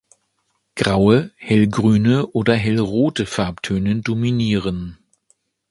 Graue, 0.75 1.29
hellgrüne 1.37 2.25
oder 2.25 2.55
hellrote 2.55 3.27
Farbtöne 3.27 3.97
dominieren. 4.01 4.97